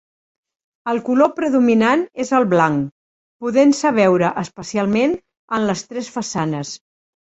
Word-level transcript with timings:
El 0.93 1.01
color 1.09 1.29
predominant 1.39 2.07
és 2.25 2.33
el 2.39 2.49
blanc, 2.55 2.89
podent-se 3.47 3.95
veure 4.01 4.35
especialment 4.47 5.19
en 5.61 5.73
les 5.73 5.89
tres 5.93 6.15
façanes. 6.21 6.79